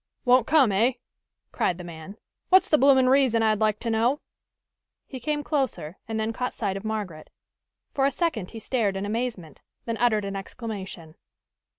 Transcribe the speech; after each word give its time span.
"Won't 0.25 0.47
come, 0.47 0.71
eh?" 0.71 0.93
cried 1.51 1.77
the 1.77 1.83
man. 1.83 2.17
"What's 2.49 2.69
the 2.69 2.79
bloomin' 2.79 3.07
reason, 3.07 3.43
I'd 3.43 3.59
like 3.59 3.79
to 3.81 3.91
know?" 3.91 4.21
He 5.05 5.19
came 5.19 5.43
closer 5.43 5.99
and 6.07 6.19
then 6.19 6.33
caught 6.33 6.55
sight 6.55 6.75
of 6.75 6.83
Margaret. 6.83 7.29
For 7.93 8.07
a 8.07 8.09
second 8.09 8.49
he 8.49 8.57
stared 8.59 8.97
in 8.97 9.05
amazement; 9.05 9.61
then 9.85 9.97
uttered 9.97 10.25
an 10.25 10.35
exclamation. 10.35 11.17